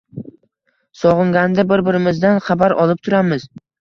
[1.01, 3.47] Sog‘inganda bir-birimizdan xabar olib turamiz